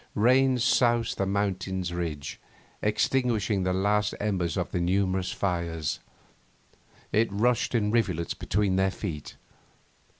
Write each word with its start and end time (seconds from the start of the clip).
Rain 0.15 0.57
soused 0.57 1.19
the 1.19 1.27
mountain 1.27 1.83
ridge, 1.83 2.39
extinguishing 2.81 3.61
the 3.61 3.71
last 3.71 4.15
embers 4.19 4.57
of 4.57 4.71
the 4.71 4.79
numerous 4.81 5.31
fires. 5.31 5.99
It 7.11 7.31
rushed 7.31 7.75
in 7.75 7.91
rivulets 7.91 8.33
between 8.33 8.77
their 8.77 8.89
feet. 8.89 9.35